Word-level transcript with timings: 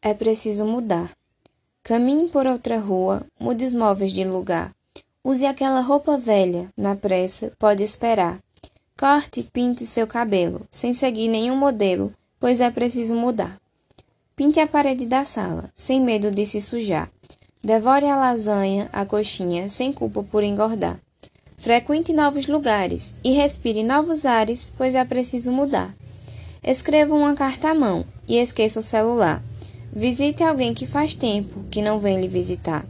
É 0.00 0.14
preciso 0.14 0.64
mudar. 0.64 1.10
Caminhe 1.82 2.28
por 2.28 2.46
outra 2.46 2.78
rua, 2.78 3.26
mude 3.38 3.64
os 3.64 3.74
móveis 3.74 4.12
de 4.12 4.22
lugar. 4.22 4.72
Use 5.24 5.44
aquela 5.44 5.80
roupa 5.80 6.16
velha, 6.16 6.68
na 6.76 6.94
pressa, 6.94 7.52
pode 7.58 7.82
esperar. 7.82 8.38
Corte 8.96 9.40
e 9.40 9.42
pinte 9.42 9.84
seu 9.86 10.06
cabelo, 10.06 10.62
sem 10.70 10.94
seguir 10.94 11.26
nenhum 11.26 11.56
modelo, 11.56 12.14
pois 12.38 12.60
é 12.60 12.70
preciso 12.70 13.14
mudar. 13.14 13.60
Pinte 14.36 14.60
a 14.60 14.68
parede 14.68 15.04
da 15.04 15.24
sala, 15.24 15.68
sem 15.76 16.00
medo 16.00 16.30
de 16.30 16.46
se 16.46 16.60
sujar. 16.60 17.10
Devore 17.62 18.06
a 18.06 18.16
lasanha, 18.16 18.88
a 18.92 19.04
coxinha, 19.04 19.68
sem 19.68 19.92
culpa 19.92 20.22
por 20.22 20.44
engordar. 20.44 21.00
Frequente 21.56 22.12
novos 22.12 22.46
lugares 22.46 23.12
e 23.24 23.32
respire 23.32 23.82
novos 23.82 24.24
ares, 24.24 24.72
pois 24.78 24.94
é 24.94 25.04
preciso 25.04 25.50
mudar. 25.50 25.92
Escreva 26.62 27.16
uma 27.16 27.34
carta 27.34 27.70
à 27.70 27.74
mão 27.74 28.04
e 28.28 28.36
esqueça 28.36 28.78
o 28.78 28.82
celular. 28.82 29.42
Visite 29.98 30.44
alguém 30.44 30.72
que 30.72 30.86
faz 30.86 31.12
tempo 31.12 31.64
que 31.72 31.82
não 31.82 31.98
vem 31.98 32.20
lhe 32.20 32.28
visitar. 32.28 32.86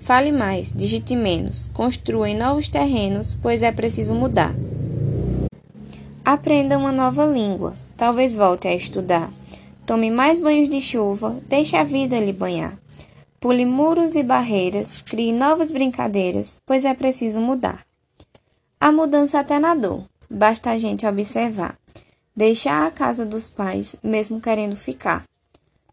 Fale 0.00 0.32
mais, 0.32 0.72
digite 0.72 1.14
menos, 1.14 1.68
construa 1.74 2.26
em 2.26 2.34
novos 2.34 2.70
terrenos, 2.70 3.36
pois 3.42 3.62
é 3.62 3.70
preciso 3.70 4.14
mudar. 4.14 4.54
Aprenda 6.24 6.78
uma 6.78 6.90
nova 6.90 7.26
língua, 7.26 7.76
talvez 7.98 8.34
volte 8.34 8.66
a 8.66 8.74
estudar. 8.74 9.30
Tome 9.84 10.10
mais 10.10 10.40
banhos 10.40 10.70
de 10.70 10.80
chuva, 10.80 11.36
deixe 11.46 11.76
a 11.76 11.84
vida 11.84 12.18
lhe 12.18 12.32
banhar. 12.32 12.78
Pule 13.38 13.66
muros 13.66 14.16
e 14.16 14.22
barreiras, 14.22 15.02
crie 15.02 15.34
novas 15.34 15.70
brincadeiras, 15.70 16.56
pois 16.64 16.86
é 16.86 16.94
preciso 16.94 17.42
mudar. 17.42 17.84
A 18.80 18.90
mudança 18.90 19.38
até 19.38 19.58
na 19.58 19.74
dor, 19.74 20.04
basta 20.30 20.70
a 20.70 20.78
gente 20.78 21.06
observar. 21.06 21.76
Deixar 22.34 22.86
a 22.86 22.90
casa 22.90 23.26
dos 23.26 23.50
pais, 23.50 23.96
mesmo 24.02 24.40
querendo 24.40 24.76
ficar. 24.76 25.28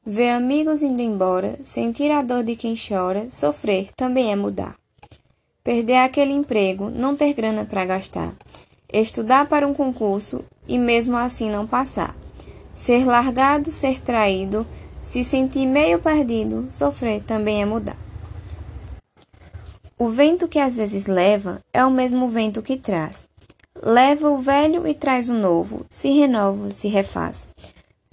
Ver 0.08 0.30
amigos 0.30 0.84
indo 0.84 1.02
embora, 1.02 1.58
sentir 1.64 2.12
a 2.12 2.22
dor 2.22 2.44
de 2.44 2.56
quem 2.56 2.76
chora, 2.76 3.28
sofrer 3.32 3.88
também 3.96 4.32
é 4.32 4.36
mudar. 4.36 4.76
Perder 5.64 5.98
aquele 5.98 6.32
emprego, 6.32 6.92
não 6.92 7.16
ter 7.16 7.34
grana 7.34 7.66
para 7.66 7.86
gastar. 7.86 8.32
Estudar 8.94 9.48
para 9.48 9.68
um 9.68 9.74
concurso 9.74 10.46
e 10.68 10.78
mesmo 10.78 11.18
assim 11.18 11.50
não 11.50 11.66
passar. 11.66 12.16
Ser 12.72 13.04
largado, 13.04 13.72
ser 13.72 14.00
traído, 14.00 14.64
se 15.02 15.24
sentir 15.24 15.66
meio 15.66 15.98
perdido, 15.98 16.68
sofrer 16.70 17.24
também 17.24 17.64
é 17.64 17.66
mudar. 17.66 17.98
O 19.98 20.10
vento 20.10 20.48
que 20.48 20.60
às 20.60 20.78
vezes 20.78 21.08
leva 21.08 21.62
é 21.74 21.84
o 21.84 21.90
mesmo 21.90 22.28
vento 22.28 22.62
que 22.62 22.78
traz. 22.78 23.28
Leva 23.82 24.30
o 24.30 24.38
velho 24.38 24.88
e 24.88 24.94
traz 24.94 25.30
o 25.30 25.34
novo, 25.34 25.84
se 25.90 26.10
renova, 26.10 26.70
se 26.70 26.88
refaz. 26.90 27.50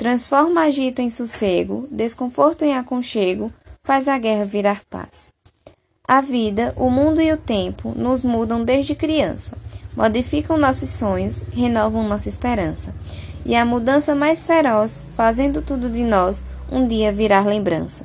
Transforma 0.02 0.62
agita 0.62 1.00
em 1.00 1.08
sossego, 1.08 1.86
desconforto 1.88 2.64
em 2.64 2.74
aconchego, 2.74 3.52
faz 3.84 4.08
a 4.08 4.18
guerra 4.18 4.44
virar 4.44 4.82
paz. 4.90 5.30
A 6.02 6.20
vida, 6.20 6.74
o 6.76 6.90
mundo 6.90 7.22
e 7.22 7.32
o 7.32 7.36
tempo 7.36 7.92
nos 7.96 8.24
mudam 8.24 8.64
desde 8.64 8.96
criança, 8.96 9.56
modificam 9.96 10.58
nossos 10.58 10.90
sonhos, 10.90 11.42
renovam 11.52 12.02
nossa 12.02 12.28
esperança. 12.28 12.92
E 13.46 13.54
a 13.54 13.64
mudança 13.64 14.12
mais 14.12 14.44
feroz, 14.44 15.04
fazendo 15.14 15.62
tudo 15.62 15.88
de 15.88 16.02
nós, 16.02 16.44
um 16.68 16.84
dia 16.84 17.12
virar 17.12 17.46
lembrança. 17.46 18.04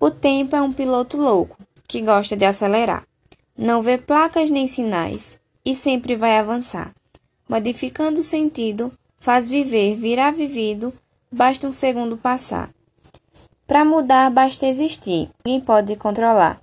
O 0.00 0.10
tempo 0.10 0.56
é 0.56 0.62
um 0.62 0.72
piloto 0.72 1.18
louco, 1.18 1.58
que 1.86 2.00
gosta 2.00 2.34
de 2.34 2.46
acelerar. 2.46 3.04
Não 3.54 3.82
vê 3.82 3.98
placas 3.98 4.48
nem 4.48 4.66
sinais, 4.66 5.38
e 5.66 5.76
sempre 5.76 6.16
vai 6.16 6.38
avançar. 6.38 6.94
Modificando 7.46 8.20
o 8.20 8.24
sentido, 8.24 8.90
faz 9.18 9.50
viver 9.50 9.96
virar 9.96 10.30
vivido, 10.30 10.94
basta 11.32 11.66
um 11.66 11.72
segundo 11.72 12.16
passar. 12.16 12.70
Para 13.66 13.84
mudar, 13.84 14.30
basta 14.30 14.66
existir, 14.66 15.30
ninguém 15.44 15.60
pode 15.60 15.94
controlar. 15.96 16.60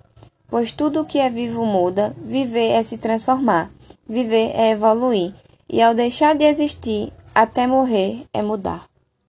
Pois 0.50 0.72
tudo 0.72 1.02
o 1.02 1.06
que 1.06 1.20
é 1.20 1.30
vivo 1.30 1.66
muda, 1.66 2.16
viver 2.18 2.72
é 2.72 2.84
se 2.84 2.98
transformar, 2.98 3.72
viver 4.08 4.52
é 4.54 4.72
evoluir, 4.72 5.34
e 5.70 5.82
ao 5.82 5.94
deixar 5.94 6.36
de 6.36 6.46
existir, 6.46 7.12
até 7.34 7.68
morrer 7.68 8.26
é 8.34 8.42
mudar. 8.42 8.86